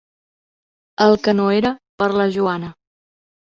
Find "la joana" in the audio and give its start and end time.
2.23-2.75